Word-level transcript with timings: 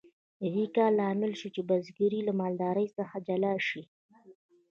د 0.41 0.43
دې 0.55 0.65
کار 0.75 0.91
لامل 0.99 1.31
شو 1.39 1.47
چې 1.55 1.61
بزګري 1.69 2.19
له 2.27 2.33
مالدارۍ 2.41 2.87
څخه 2.97 3.15
جلا 3.27 3.53
شي. 3.67 3.83